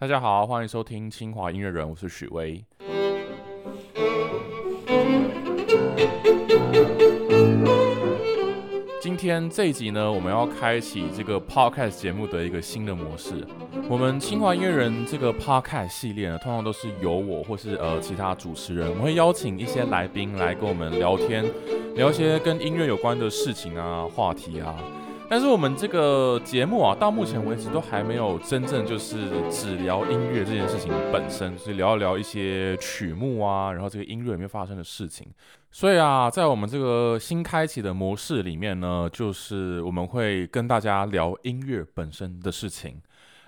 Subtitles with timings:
[0.00, 2.64] 大家好，欢迎收听清华音乐人，我是许巍。
[9.02, 13.46] 今天这一集呢，我们要开启这个 podcast 节目的一个新的模式。
[13.90, 21.44] 我们清华音乐人这个 podcast 系列呢，通常都是由我或是呃其他主持人，我们会邀请一些来宾来跟我们聊天，
[21.94, 24.76] 聊一些跟音乐有关的事情啊、话题啊。
[25.30, 35.28] 但是我们这个节目啊，到目前为止都还没有真正就是只聊音乐这件事情本身，所以聊一聊一些曲目啊，然后这个音乐里面发生的事情。
[35.70, 43.00] 所以啊，在我们这个新开启的模式里面呢，就是我们会跟大家聊音乐本身的事情，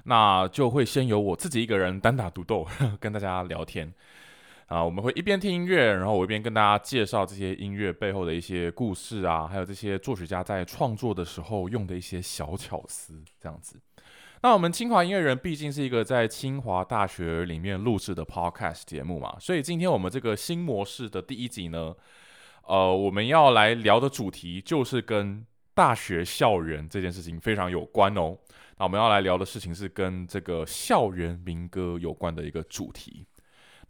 [0.04, 2.64] 那就会先由我自己一个人单打独斗
[3.00, 3.92] 跟大家聊天。
[4.72, 13.78] 啊，我们会一边听音乐，然后我一边跟大家介绍这些音乐背后的一些故事啊，还有这些作曲家在创作的时候用的一些小巧思，这样子。
[14.40, 21.94] 那我们清华音乐人毕竟是一个在清华大学里面录制的 podcast 节目嘛，所以今天我们这个新模式的第一集呢，
[22.66, 28.38] 呃，我们要来聊的主题就是跟大学校园这件事情非常有关哦。
[28.78, 33.26] 那我们要来聊的事情是跟这个校园民歌有关的一个主题。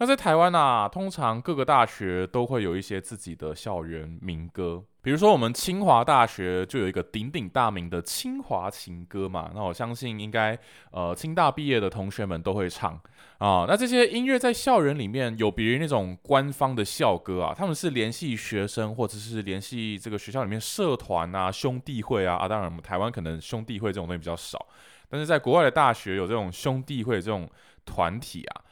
[0.02, 9.52] 那在台湾啊，通常各个大学都会有一些自己的校园民歌，比如说我们清华大学就有一个鼎鼎大名的清华情歌嘛。
[9.54, 10.58] 那我相信应该
[10.90, 13.00] 呃清大毕业的同学们都会唱
[13.38, 13.64] 啊。
[13.68, 22.48] 那这些音乐在校园里面有别于那种官方的校歌啊，他们是联系学生或者是联系这个学校里面社团啊、兄弟会啊啊。
[22.48, 24.66] 当然我们台湾可能兄弟会这种东西比较少，
[25.08, 27.48] 但是在国外的大学有这种兄弟会这种
[27.84, 28.62] 团体啊。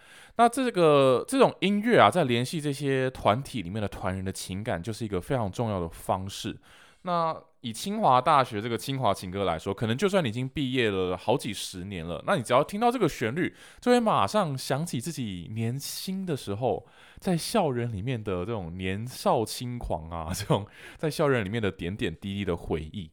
[0.40, 6.58] 那这个这种音乐啊，在联系这些团体里面的团员的情感，就是一个非常重要的方式。
[7.02, 16.86] 那以清华大学这个清华情歌来说，可能就算你已经毕业了好几十年了，那你只要听到这个旋律，就会马上想起自己年轻的时候，
[17.18, 20.66] 在校园里面的这种年少轻狂啊，这种
[20.96, 23.10] 在校园里面的点点滴滴的回忆。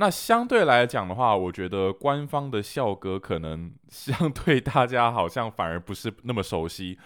[0.00, 6.96] 那相对来讲的话，我觉得官方的校歌可能 相对大家好像反而不是那么熟悉。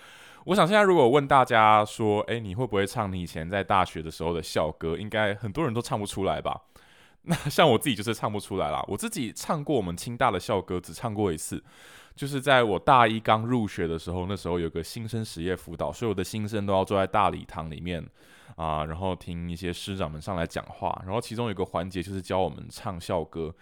[0.44, 4.94] 我想现在如果问大家说，哎，你会不会唱你以前在大学的时候的校歌？
[4.98, 6.60] 应该很多人都唱不出来吧？
[7.24, 8.84] 那像我自己就是唱不出来啦。
[8.86, 11.64] 我自己唱过我们清大的校歌，只唱过一次，
[12.14, 18.06] 就是在我大一刚入学的时候，那时候有个新生实业辅导，所有的新生都要坐在大礼堂里面。
[18.56, 23.54] 啊，然后听一些师长们上来讲话，然后其中有个环节就是教我们唱校歌。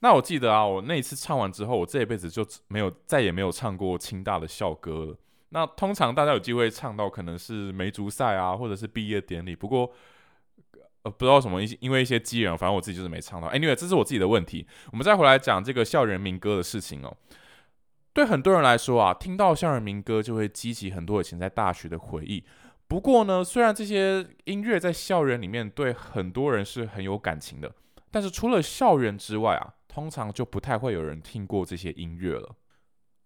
[0.00, 5.16] 那我记得啊，我那一次唱完之后，我这一辈子就没有再也没有唱过清大的校歌了。
[5.50, 9.56] 那通常大家有机会唱到，可能是梅竹赛啊，或者是毕业典礼。
[9.56, 9.90] 不过，
[11.02, 13.48] 呃，不知道什么，因因为一些机缘，反正我自己就是没唱到。
[13.48, 14.66] Anyway，这是我自己的问题。
[14.92, 17.16] 我们再回来讲这个校园民歌的事情哦。
[18.12, 22.44] 对很多人来说啊，听到校园民歌就会激起很多以前在大学的回忆。
[22.88, 27.70] 不过呢，虽然这些音乐在校园里面对很多人是很有感情的，
[28.10, 32.56] 但是除了校园之外啊，通常就不太会有人听过这些音乐了。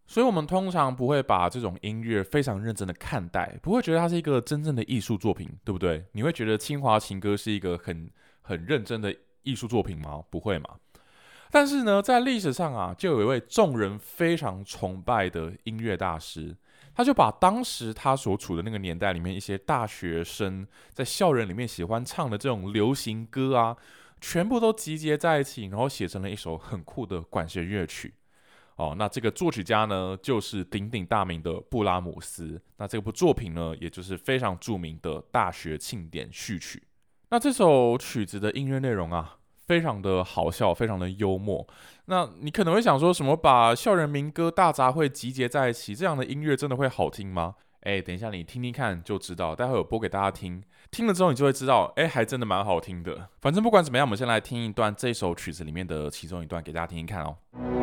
[0.05, 6.05] 所以，我们通常不会把这种音乐非常认真的看待，不会觉得它是一个真正的艺术作品，对不对？
[6.13, 8.11] 你会觉得清华情歌是一个很
[8.43, 10.23] 很认真的艺术作品吗？
[10.29, 10.71] 不会嘛。
[11.53, 16.57] 但是呢，在历史上啊，就有一位众人非常崇拜的音乐大师。
[16.95, 23.77] 他就把当时他所处的那个年代里面一些大学生在校园里面喜欢唱的这种流行歌啊，
[24.21, 28.15] 全部都集结在一起，然后写成了一首很酷的管弦乐曲。
[28.77, 32.61] 哦，那这个作曲家呢，就是鼎鼎大名的布拉姆斯。
[32.79, 36.83] 那这部作品呢，也就是非常著名的大学庆典序曲。
[37.29, 39.39] 那这首曲子的音乐内容啊。
[39.73, 41.67] 非常的好笑，非常的幽默。
[42.05, 43.35] 那你可能会想说什么？
[43.35, 47.55] 把校园民歌大杂烩集结在一起，这样的音乐真的会好听吗？
[47.81, 49.57] 哎，等一下你听听看就知道。
[49.57, 53.31] 待会有播给大家听，听了之后你就会知道，哎，还真的蛮好听的。
[53.41, 57.82] 反正不管怎么样，我们先来听一段这首曲子里面的其中一段给大家听听看哦。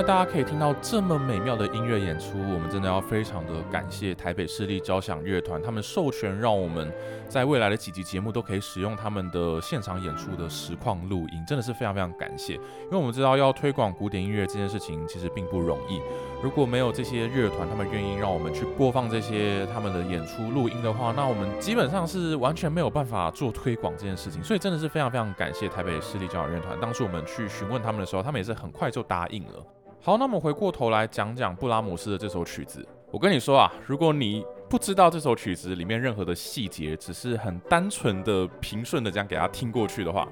[0.00, 6.90] 在大家可以听到这么美妙的音乐演出，我们真的要非常的感谢台北市立交响乐团，他们授权让我们
[7.28, 12.54] 在未来的几集节目都可以使用他们的现场演出的实况录音，真的是非常非常感谢。
[12.54, 16.00] 因为我们知道要推广古典音乐这件事情其实并不容易，
[16.42, 24.42] 如果没有这些乐团他们愿意让我们去播放这些他们的演出录音的话，那我们基本上是完全没有办法做推广这件事情。
[24.42, 29.62] 所以真的是非常非常感谢台北市立交响乐团，当初我们去询问他们的时候，他们也是很快就答应了。
[30.02, 32.82] 好，那么回过头来讲讲布拉姆斯的这首曲子。
[33.10, 40.26] 我跟你说啊，如果你不知道这首曲子里面任何的细节，只是很单纯的平顺的这样给他听过去的话，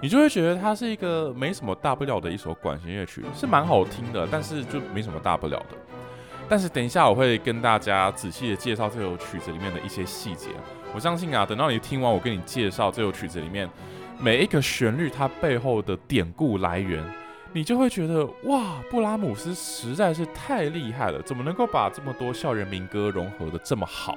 [0.00, 5.76] 你就会觉得它是一个没什么大不了的一首管弦乐曲，是蛮好听的，但是就没什么大不了的。
[6.48, 10.48] 但是等一下我会跟大家仔细的介绍这首曲子里面的一些细节。
[10.94, 13.68] 我相信啊，等到你听完我跟你介绍这首曲子里面
[14.18, 17.04] 每一个旋律它背后的典故来源。
[17.52, 24.16] 你就会觉得哇，布拉姆斯实在是太厉害了，怎么能够把这么多校园民歌融合的这么好，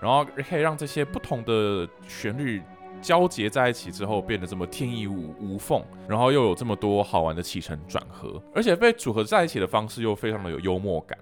[0.00, 2.60] 然后可以让这些不同的旋律
[3.00, 11.16] 交结在一起之后变得这么天衣无无缝，然后又有这么多好玩的起承转合，而且被组合在一起的方式又非常的有幽默感。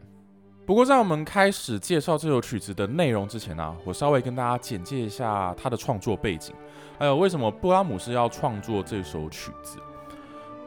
[0.66, 6.54] 不过在我们开始介绍这首曲子的内容之前呢，我稍微跟大家简介一下它的创作背景，
[6.98, 9.78] 还有为什么布拉姆斯要创作这首曲子。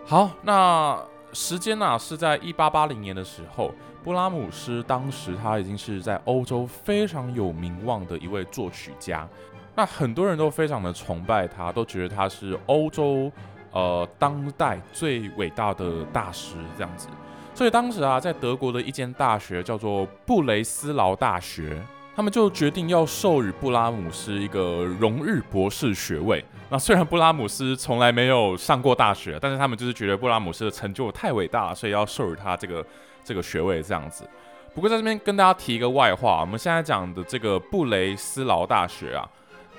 [0.06, 1.02] 好，那
[1.32, 3.72] 时间呢是在一八八零年的时候，
[4.04, 9.28] 布拉姆斯当时他已经是在欧洲非常有名望的一位作曲家，
[9.74, 13.32] 那很多人都非常的崇拜他，都觉得他是欧洲
[13.72, 17.08] 呃当代最伟大的大师这样子，
[17.56, 21.82] 所以当时啊，在德国的一间大学叫做布雷斯劳大学。
[22.16, 26.44] 他们就决定要授予布拉姆斯一个荣誉博士学位。
[26.70, 32.86] 那虽然布拉姆斯从来没有上过大学，但是他们就是觉得布拉姆斯的成就太伟大了，所以要授予他这个
[33.24, 34.28] 这个学位这样子。
[34.76, 39.28] 不过在这边跟大家提一个外话，我们现在讲的这个布雷斯劳大学啊。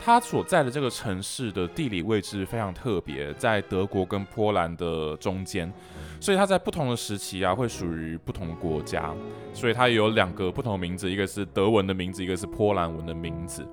[0.05, 5.73] 它所在的这个城市的地理位置非常特别，在德国跟波兰的中间，
[6.21, 9.15] 所以它在不同的时期啊，会属于不同的国家，
[9.53, 13.67] 所以它有两个不同的名字，一个是德文的名字，一个是波兰文的名字。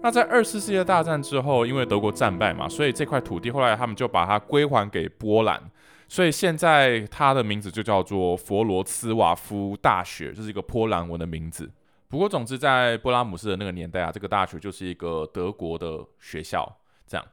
[0.00, 5.60] 那在二次世界大战之后，因为德国战败嘛，所以这块土地后来他们就把它归还给波兰，
[6.06, 11.70] 所以现在它的名字就叫做佛罗茨瓦夫大学，这是一个波兰文的名字。
[12.08, 16.72] 不过，总之，在布拉姆斯的那个年代啊，这个大学就是一个德国的学校。
[17.08, 17.24] 这样，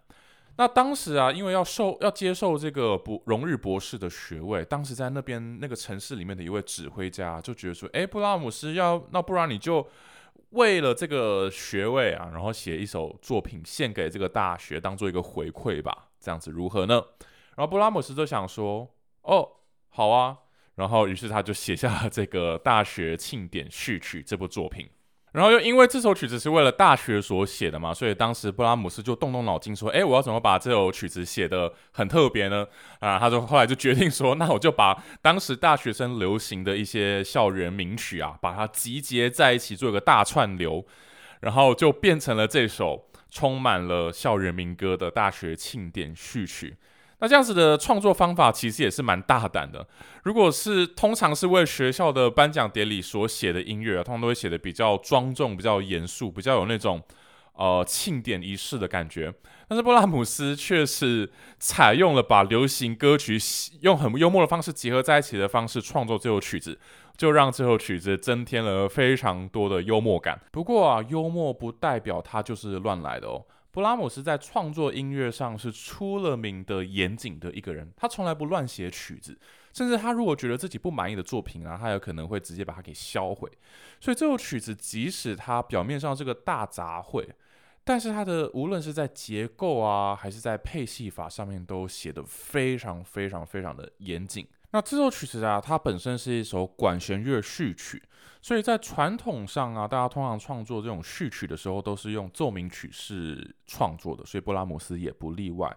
[0.57, 9.87] 那当时啊，因为要受要接受这个博荣誉博士的学位，当时在那边那个城市里面的一位指挥家就觉得说：“哎，布拉姆斯要那不然你就
[10.51, 17.01] 为了这个学位啊，然后写一首作品献给这个大学，当做一个回馈吧，这样子如何呢？”
[17.55, 18.87] 然后布拉姆斯就想说
[19.23, 19.49] ：“哦，
[19.89, 20.37] 好啊。”
[20.75, 24.89] 然后，于是他就写下了这个《大学庆典序曲》这部作品。
[25.33, 32.65] 然后又因为这首曲子是为了大学所写的嘛，所以当时布拉姆斯就动动脑筋说：“哎，我要怎么把这首曲子写得很特别呢？”
[33.01, 40.85] 啊，他就后来就决定说：“那我就把当时大学生流行的一些校园名曲啊，把它集结在一起，做一个大串流，
[41.41, 46.77] 然后就变成了这首充满了校园民歌的《大学庆典序曲》。”
[47.23, 49.87] 那这样子的创作方法其实也是蛮大胆的。
[50.23, 57.01] 如果是通常是为学校的颁奖典礼所写的音乐，通常都会写的比较庄重、比较严肃、比较有那种
[57.53, 59.33] 呃庆典仪式的感觉。
[59.69, 63.39] 但是布拉姆斯却是采用了把流行歌曲
[63.79, 66.77] 用很幽默的方式结合在一起的方式创作这首曲子，
[67.15, 70.37] 就让这首曲子增添了非常多的幽默感。
[70.51, 73.45] 不过啊，幽默不代表它就是乱来的哦。
[73.73, 79.35] 布拉姆斯在创作音乐上是出了名的严谨的一个人，他从来不乱写曲子，
[79.73, 83.49] 甚至他如果觉得自己不满意的作品啊，他有可能会直接把它给销毁。
[83.99, 87.27] 所以这首曲子即使它表面上是个大杂烩，
[87.83, 94.47] 但是它的无论是在结构啊，还是在配戏法上面，都写得非常非常非常的严谨。
[94.69, 98.03] 那这首曲子啊，它本身是一首管弦乐序曲。
[98.43, 105.73] 所以在传统上啊，大家通常创作这种序曲的时候，都是用奏鸣曲式创作的，所以布拉姆斯也不例外。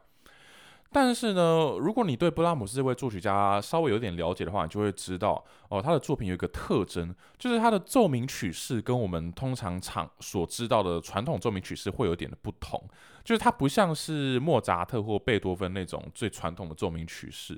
[0.90, 12.82] 但是呢，如果你对布拉姆斯这位作曲家稍微有点了解的话，你就会知道哦，他的作品有一个特征，就是他的奏鸣曲式跟我们通常常所知道的传统奏鸣曲式会有点的不同，
[13.22, 17.56] 就是它不像是莫扎特或贝多芬那种最传统的奏鸣曲式，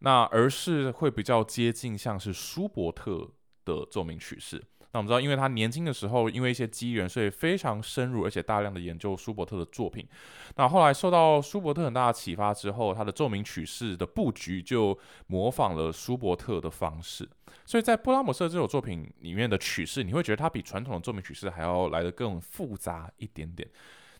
[0.00, 3.30] 那而是会比较接近像是舒伯特。
[3.64, 10.06] 的奏鸣曲式，那我们知道，因为他年轻的时候因为一些机缘，所以非常深入而且大量的研究舒伯特的作品。
[10.56, 17.28] 那后来受到舒伯特很大的启发之后，他的奏鸣曲式的布局就模仿了舒伯特的方式。
[17.64, 23.68] 所以在布拉姆斯这首作品里面的曲式，你会觉得它比传统的奏鸣曲式还要来得更复杂一点点。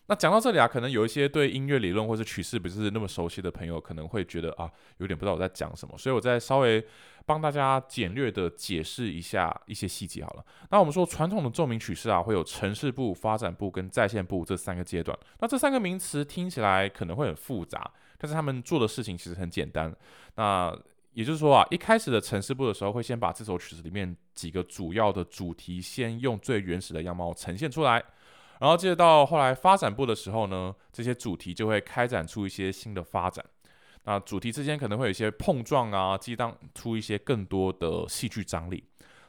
[0.07, 6.85] 那讲到这里啊，可能有一些对音乐理论或是曲式不是那么熟悉的朋友，可能会觉得啊，有点不知道我在讲什么，所以我再稍微
[7.25, 10.45] 帮大家简略的解释一下一些细节好了。
[10.69, 15.17] 那我们说传统的奏鸣曲式啊，会有城市部、发展部跟在线部这三个阶段。
[15.39, 19.93] 那这三个名词听起来可能会很复杂，但是他们做的事情其实很简单。
[20.35, 20.75] 那
[21.13, 28.03] 也就是说啊，一开始的城市部的时候，会先把这首曲子里面几个主要的主题，先用最原始的样貌呈现出来。
[28.59, 33.43] 然后接着到后来发展部的时候呢，这些主题就会开展出一些新的发展。
[34.05, 38.83] 那主题之间可能会有一些碰撞啊，激荡出一些更多的戏剧张力。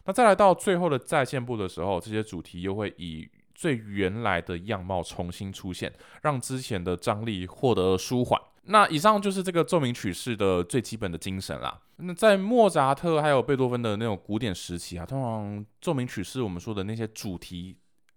[0.04, 8.40] 那再来到最后的在线部的时候，这些主题又会以最原来的样貌重新出现，让之前的张力获得舒缓。
[8.64, 11.80] 那以上就是这个奏鸣曲式的最基本的精神啦。
[11.96, 17.76] 那在莫扎特还有贝多芬的那种古典时期啊，通常奏鸣曲式我们说的那些主题。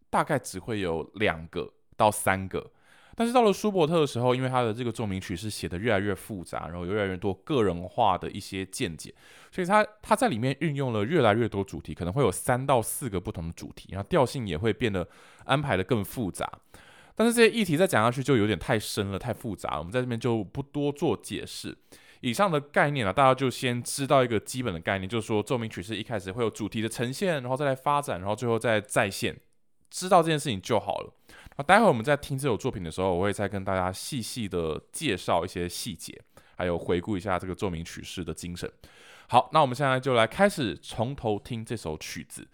[0.09, 2.65] 大概只会有两个到三个，
[3.19, 9.11] 但是到了舒伯特的时候，因为他的这个奏鸣曲是写的越来越复杂，然后有越来越多个人化的一些见解，
[9.51, 15.07] 所以他他在里面运用了越来越多主题，可能会有三到四个不同的主题，然后调性也会变得
[15.45, 16.47] 安排的更复杂。
[17.15, 21.75] 但是这些议题再讲下去就有点太深了，太复杂，我们在这边就不多做解释。
[22.21, 29.35] 以上的概念啊，大家就先知道一个基本的概念，就是说奏鸣曲是一开始会有主题的呈现，然后再来发展，然后最后再再现。
[29.89, 31.13] 知道这件事情就好了。
[31.57, 36.19] 那待会我们在听这首作品的时候，我会再跟大家细细的介绍一些细节，
[36.55, 38.71] 还有回顾一下这个奏鸣曲式的精神。
[39.27, 42.47] 好，那我们现在就来开始从头听这首曲子。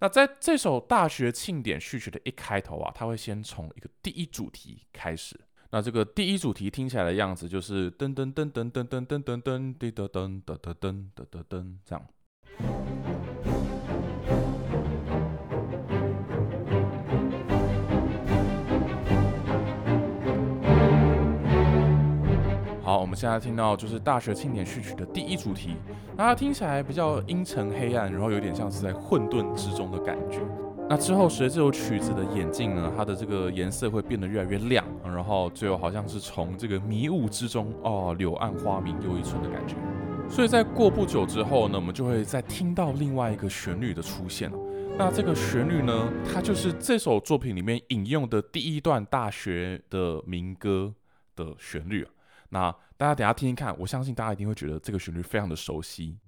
[0.00, 5.38] 那在这首大学庆典序曲的一开头啊，它会先从一个第一主题开始。
[5.70, 13.09] 那这个第一主题听起来的样子就是噔噔噔噔噔噔噔噔噔滴噔噔噔噔噔噔噔这样。
[22.90, 25.76] 好，我们现在听到就是大学庆典序曲的第一主题，
[26.16, 30.40] 那它听起来比较阴沉黑暗，然后有点像是在混沌之中的感觉。
[30.88, 39.76] 那之后随着这首曲子的演进呢，它的这个颜色会变得越来越亮，然后最后好像是从这个迷雾之中哦，柳暗花明又一村的感觉。
[40.28, 44.50] 所以在过不久之后呢，我们就会再听到另外一个旋律的出现
[44.98, 50.92] 那这个旋律呢，它就是这首作品里面引用的第一段大学的民歌
[51.36, 52.10] 的旋律啊。
[52.50, 56.18] 那大家等下听听看，我相信大家一定会觉得这个旋律非常的熟悉。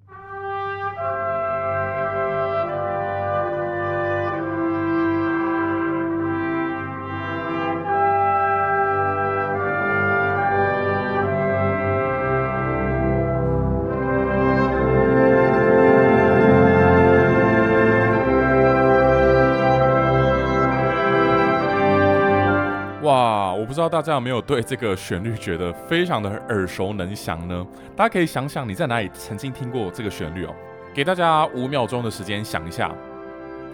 [23.73, 27.67] 不知道大家有没有对这个旋律觉得非常的耳熟能详呢？
[27.97, 30.55] 大家可以想想你在哪里曾经听过这个旋律哦。
[30.93, 32.95] 给大家五秒钟的时间想一下。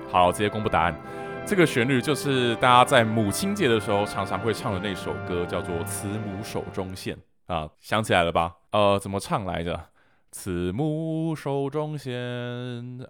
[0.08, 0.94] 好，直接公布答案。
[1.44, 7.16] 这个旋律就是大家在母亲节的时候常常会唱的那首歌，叫做《慈母手中线》
[7.52, 8.54] 啊，想起来了吧？
[8.70, 9.86] 呃，怎么唱来着？
[10.30, 12.14] 慈母手中线，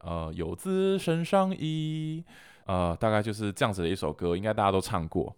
[0.01, 2.25] 呃，游子身上衣，
[2.65, 5.37] 呃，大概就是这样子的一首歌，应该大家都唱过。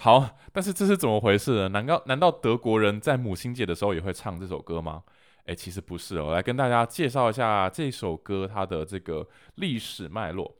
[0.00, 1.68] 好，但是这是怎么回事呢？
[1.70, 5.02] 难道难道德国人在母亲节的时候也会唱这首歌吗？
[5.46, 6.26] 诶，其实不是哦。
[6.26, 9.26] 我来跟大家介绍一下这首歌它的这个
[9.56, 10.54] 历史脉络。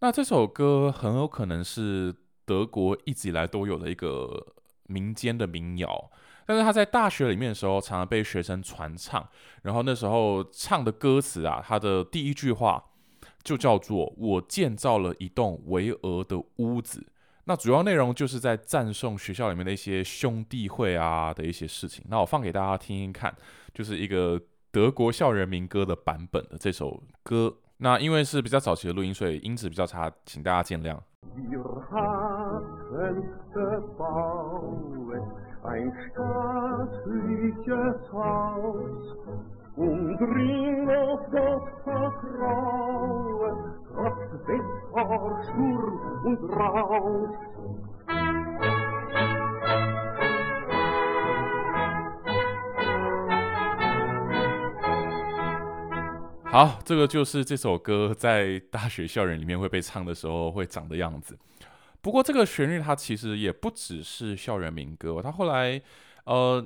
[0.00, 2.12] 那这首歌很有可能是
[2.44, 4.44] 德国一直以来都有的一个
[4.88, 6.10] 民间的民谣，
[6.44, 9.24] 但是他在大学里面的时候常常被学生传唱。
[9.62, 12.82] 然后那时候唱的歌词啊，它的第一句话
[13.44, 17.06] 就叫做“我建造了一栋巍峨的屋子”。
[17.48, 22.04] 那主要内容就是在赞颂学校里面的一些兄弟会啊的一些事情。
[22.08, 23.32] 那我放给大家听听看，
[23.72, 24.40] 就是一个
[24.72, 27.56] 德国校园民歌的版本的这首歌。
[27.78, 30.98] 那因为是比较早期的录音，所以音质比较差，请大家见谅。
[56.44, 61.36] 好，这个就是这首歌在大学校园里面会被唱的时候会长的样子。
[62.06, 65.82] 不过这个旋律它其实也不只是校园民歌，它后来
[66.22, 66.64] 呃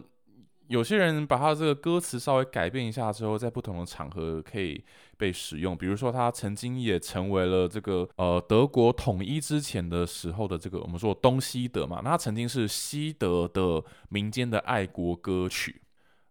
[0.69, 4.85] 有些人把它这个歌词稍微改变一下之后，在不同的场合可以
[5.17, 5.75] 被使用。
[5.75, 15.81] 比如说，它曾经也成为了这个呃德国统一之前的时候的这个我们说东西德嘛，那它曾经是西德的民间的爱国歌曲。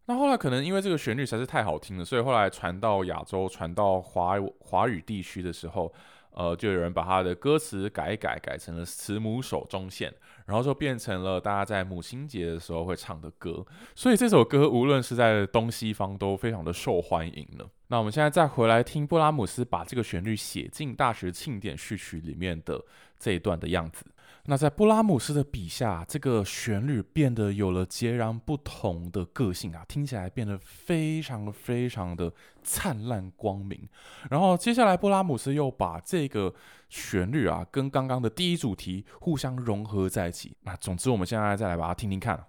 [0.05, 5.91] 那后来可能因为这个旋律实在是太好听了，所以后来传到亚洲、传到华华语地区的时候。
[6.31, 10.13] 呃，就有人把他的歌词改一改，改成了慈母手中线，
[10.45, 13.65] 然后就变成了大家在母亲节的时候会唱的歌。
[13.95, 17.65] 所以这首歌无论是在东西方都非常的受欢迎呢。
[17.87, 22.83] 那我们现在再回来听布拉姆斯把这个旋律写进大学庆典序曲里面的
[23.17, 24.05] 这一段的样子。
[24.45, 33.87] 那在布拉姆斯的笔下，这个旋律变得有了截然不同的个性啊，听起来变得非常非常的灿烂光明。
[34.29, 36.53] 然后接下来，布拉姆斯又把这个
[36.89, 40.55] 旋律啊，跟刚刚的第一主题互相融合在一起。
[40.61, 42.43] 那总之，我们现在再来把它听听看。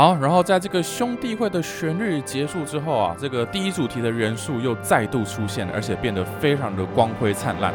[0.00, 7.74] 好，然后在这个兄弟会的旋律结束之后啊，这个第一主题的元素又再度出现，而且变得非常的光辉灿烂。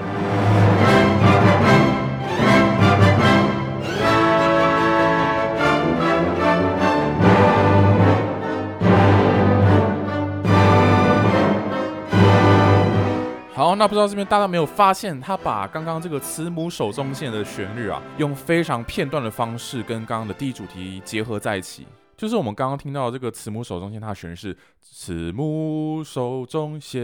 [13.54, 21.86] 好，那不知道这边大家没有发现，他把刚刚这个慈母手中线的旋律啊，用非常片段的方式跟刚刚的第一主题结合在一起。
[22.18, 27.04] 就是我们刚刚听到这个慈母手中线，它的旋律是慈母手中线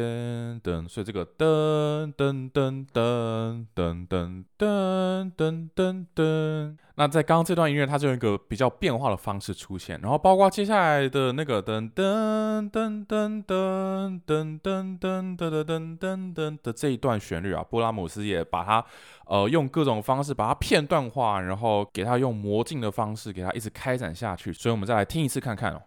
[0.61, 6.75] 噔，所以这个噔噔噔噔噔噔噔噔噔噔。
[6.95, 18.85] 那在刚刚这段音乐，它就用一个比较变化的方式出现，然后包括接下来的那个噔噔噔噔噔噔噔噔噔噔噔噔的这一段旋律啊，布拉姆斯也把它。
[19.25, 24.51] 呃，用各种方式把它片段化，然后给它用魔镜的方式给它一直开展下去。
[24.51, 25.81] 所以，我们再来听一次看看哦。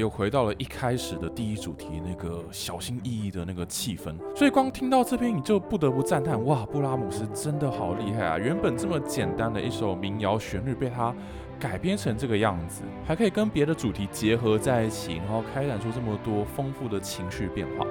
[0.00, 8.38] 又回到了一开始的第一主题那个小心翼翼的那个气氛，所以光听到这边你就不得不赞叹：哇，布拉姆斯真的好厉害啊！
[8.38, 11.14] 原本这么简单的一首民谣旋律，被他
[11.58, 17.86] 改编成这个样子，还可以跟别的主题结合在一起，然后开展出这么多丰富的情绪变化。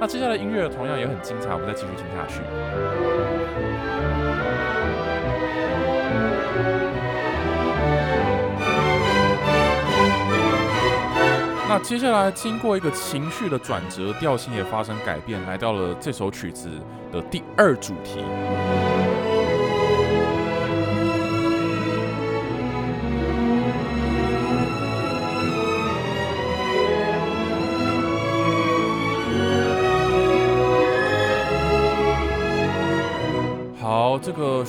[0.00, 3.77] 那接下来音乐同样也很精彩，我们再继续听下去。
[11.82, 16.68] 接下来，经过一个情绪的转折，调性也发生改变，来到了这首曲子
[17.12, 18.18] 的第二主题。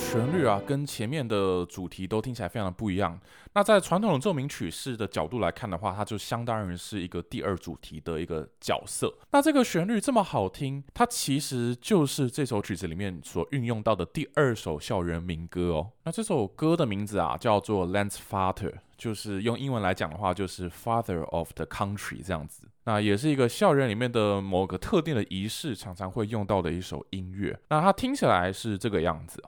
[0.00, 3.20] 旋律啊，跟前面的主题都听起来非常的不一样。
[3.52, 9.12] 那在传统的奏鸣曲式的角度来看的话，它就相当于是一个第二主题的一个角色。
[9.30, 15.90] 那这个旋律这么好听，它其实就是这首曲子里面所运用到的第二首校园民歌哦。
[16.02, 22.66] 那这首歌的名字啊，叫做《Land's Father》，就是用英文来讲的话，就是 Father of the Country 这样子。
[22.84, 27.56] 那也是一个校园里面的某个特定的仪式常常会用到的一首音乐。
[27.68, 29.40] 那它听起来是这个样子。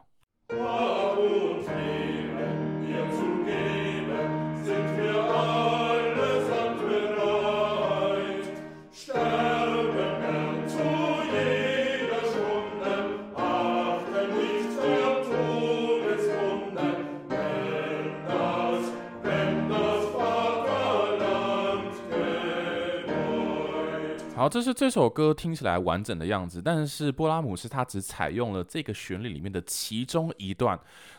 [24.53, 30.79] 这是这首歌听起来完整的样子，但是波拉姆斯他只采用了这个旋律里面的其中一段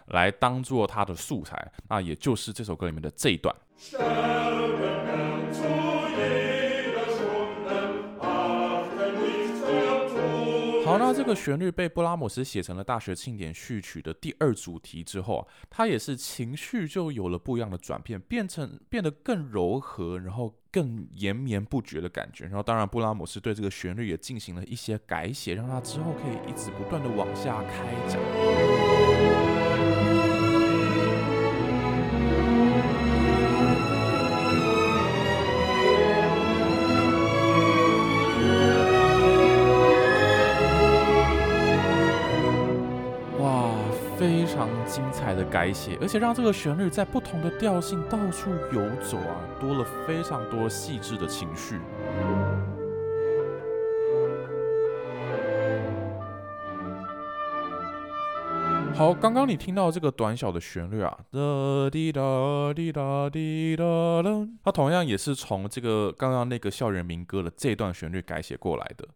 [0.09, 3.55] 来当做他的素材，那也就是这首歌里面的这一段。
[10.93, 22.45] 好，那这个旋律被布拉姆斯写成了《大学庆典序曲》的第二主题之后，啊，他也是情绪就有了不一样的转变，变成变得更柔和，然后更延绵不绝的感觉。
[22.45, 28.19] 然后，当然布拉姆斯对这个旋律也进行了一些改写，让他之后可以一直不断的往下开展。
[45.13, 51.79] 彩的改写，而且让这个旋律在不同的调性到处游走啊，多了非常多细致的情绪。
[58.95, 62.21] 好，刚刚你听到这个短小的旋律啊，哒滴哒
[62.75, 63.83] 滴哒滴哒，
[64.63, 69.07] 它同样也是从这个刚刚那个校园民歌的这段旋律改写过来的。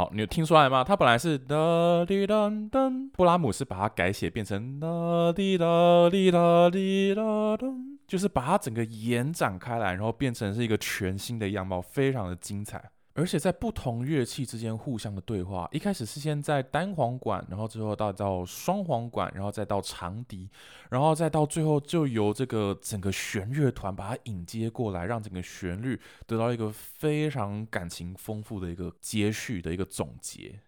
[0.00, 0.82] 好，你有听出来吗？
[0.82, 7.22] 它本来是哒滴哒噔，布拉姆斯把它改写变成哒滴哒滴哒滴哒
[7.58, 12.82] 噔，就是把它整个延展开来，然后变成是一个全新的样貌，非常的精彩。
[13.20, 20.48] 而且在不同乐器之间互相的对话，一开始是先在单簧管，然后之后到到双簧管，然后再到长笛，
[20.88, 30.58] 然后再到最后就由这个整个弦乐团把它引接过来，让整个旋律得到一个非常感情丰富的一个接续的一个总结。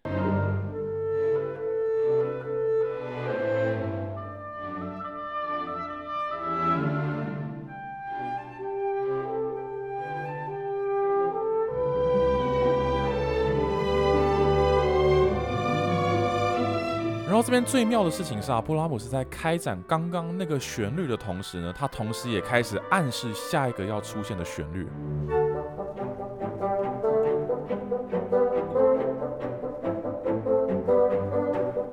[17.45, 24.87] 这边最妙的事情是啊，布拉姆斯在开展刚刚那个旋律的同时呢，他同时也开始暗示下一个要出现的旋律。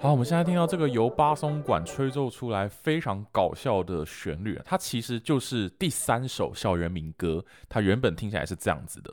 [0.01, 9.13] 好，我们现在听到这个由巴松管吹奏出来非常搞笑的旋律，它其实就是第三首校园民歌，它原本听起来是这样子的。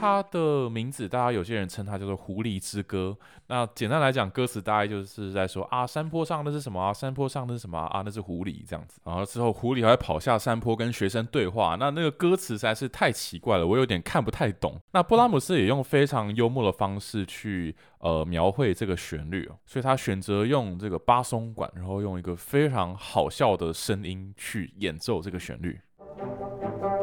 [0.00, 3.14] 它的名字，大家有些人称它叫做《狐狸之歌》。
[3.48, 6.90] 那简单来讲，歌词大概就是在说啊，山坡上那是什么啊？
[6.92, 8.02] 山坡上那是什么啊？
[8.02, 8.98] 那是狐狸这样子。
[9.04, 11.76] 然后之后，狐狸还会跑下山坡跟学生对话。
[11.78, 14.80] 那那个歌词实在是太奇怪了，我有点看不太懂。
[14.92, 25.78] 那布拉姆斯也用非常幽默的方式去呃描绘这个旋律，所以他选择用这个巴松管，然后用一个非常好笑的声音去演奏这个旋律。
[26.20, 26.40] Thank
[26.82, 26.99] you.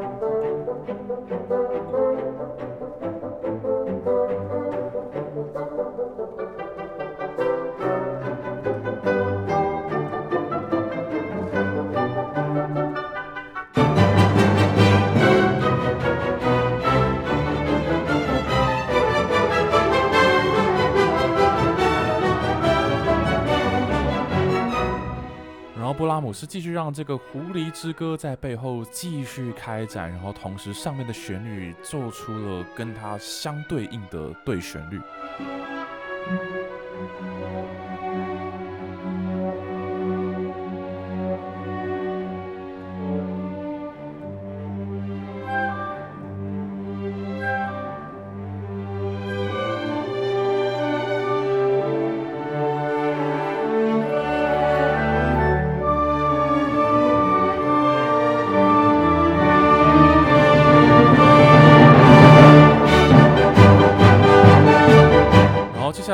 [25.98, 35.02] 布拉姆斯继续让这个《狐狸之歌》在背后继续开展，然后同时上面的旋律做出了跟它相对应的对旋律。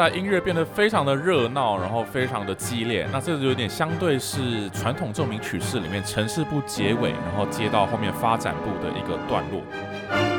[0.10, 3.08] 音乐变得非常的热闹，然后非常的激烈。
[3.12, 10.33] 那这就有点相对是传统奏鸣曲式里面城市部结尾，然后接到后面发展部的一个段落。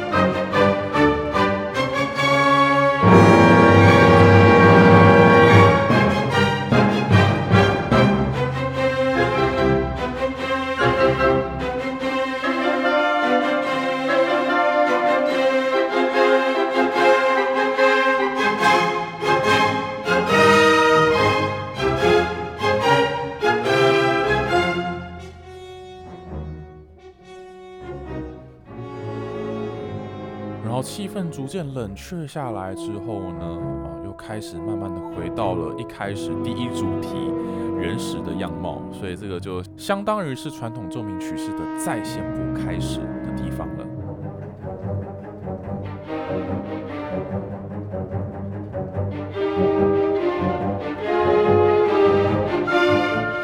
[31.45, 33.45] 逐渐冷却下来之后呢，
[33.85, 37.31] 啊，又开始慢慢的回到了一开始第一主题
[37.79, 43.85] 原始的样貌，所以这个就相当于是传统奏鸣曲式的再现部开始的地方了。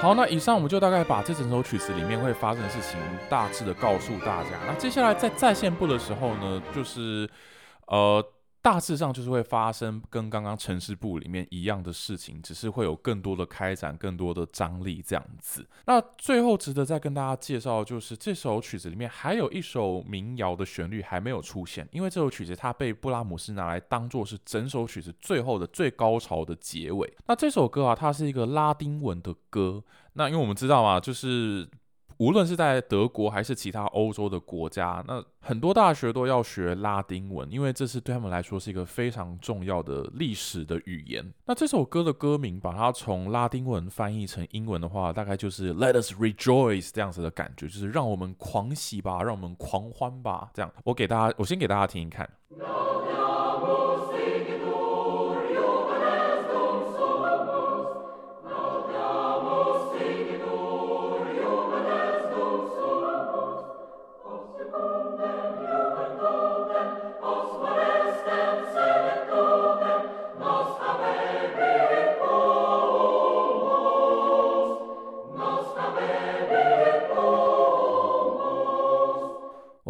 [0.00, 4.52] 好，那以上我们就大概把这整首曲子里面会发生的事情大致的告诉大家。
[4.66, 7.28] 那接下来在在线部的时候呢，就是
[7.90, 8.26] 呃。
[8.62, 15.66] 大致上就是会发生跟刚刚城市部里面一样的事情，只是会有更多的开展、更多的张力这样子。
[15.87, 27.11] 那最后值得再跟大家介绍，就是这首曲子里面还有一首民谣的旋律还没有出现，因为这首曲子它被布拉姆斯拿来当做是整首曲子最后的最高潮的结尾。
[27.29, 29.83] 那这首歌啊，它是一个拉丁文的歌。
[30.12, 31.66] 那因为我们知道嘛，就是。
[32.20, 41.24] 无论是在德国还是其他欧洲的国家，那很多大学都要学拉丁文，因为这是对他们来说是一个非常重要的历史的语言。
[41.46, 50.50] 那这首歌的歌名把它从拉丁文翻译成英文的话，大概就是 “Let us rejoice” 这样子的感觉，就是让我们狂喜吧，让我们狂欢吧。
[50.52, 52.28] 这样，我给大家，我先给大家听一看。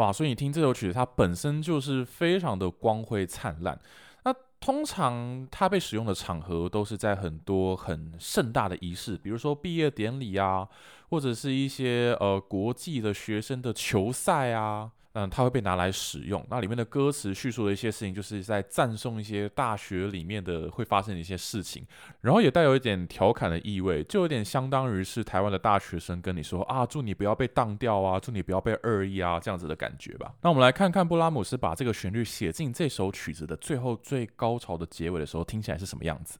[0.00, 3.78] 哇，所以你听这首曲子，它本身就是非常的光辉灿烂。
[4.24, 10.66] 那通常它被使用的场合都是在很多很盛大的仪式，比如说毕业典礼啊，
[11.10, 14.90] 或者是一些呃国际的学生的球赛啊。
[15.12, 16.44] 嗯，它会被拿来使用。
[16.48, 21.84] 那里面的歌词叙述的一些事情，就是在赞颂一些大学里面的会发生的一些事情，
[22.20, 30.32] 然后也带有一点调侃的意味，就有点相当于是台湾的大学生跟你说啊，祝你不要被当掉啊，祝你不要被恶意啊，这样子的感觉吧。
[30.42, 36.38] 那我们来看看布拉姆斯把这个旋律写进这首曲子的最后最高潮的结尾的时候，听起来是什么样子。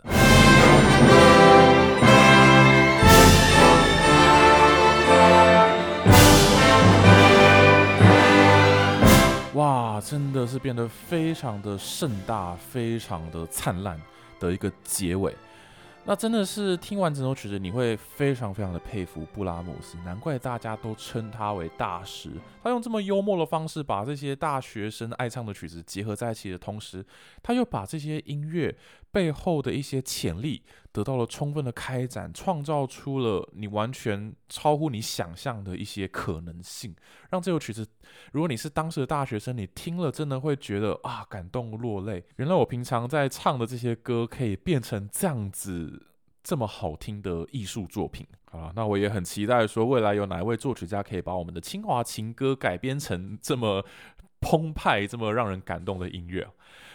[9.60, 14.00] 哇，真的是变得非常的盛大，非常的灿烂
[14.38, 15.36] 的一个结尾。
[16.06, 22.30] 那真的是听完整首曲子，你会非常非常的佩服布拉姆斯，难怪大家都称他为大师。
[22.62, 27.04] 他用这么幽默的方式，把这些大学生爱唱的曲子结合在一起的同时，
[27.42, 28.74] 他又把这些音乐
[29.12, 36.94] 背后的一些潜力得到了充分的开展，创造出了你完全超乎你想象的一些可能性，
[37.30, 37.86] 让这首曲子，
[38.32, 42.24] 如果你是当时的大学生，你听了真的会觉得啊，感动落泪。
[42.36, 46.06] 原来我平常在唱的这些歌，可以变成这样子。
[46.42, 53.84] 这么好听的艺术作品啊，那我也很期待说未来有哪一位作曲家可以把我们的清华情歌改编成这么
[54.40, 56.48] 澎湃、这么让人感动的音乐。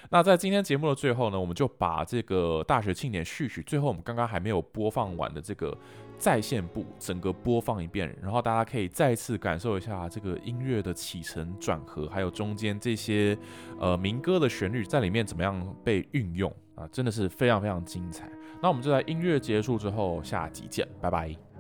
[0.10, 5.76] 那在今天节目的最后呢，我们就把这个大学庆典序曲，最后我们刚刚还没有播放完的这个
[6.18, 13.38] 在线部，整个播放一遍，然后大家可以再次感受一下这个音乐的起承转合，还有中间这些
[13.80, 18.30] 呃民歌的旋律在里面怎么样被运用啊，真的是非常非常精彩。
[18.62, 21.55] 那我们就在音乐结束之后，下集见，拜拜。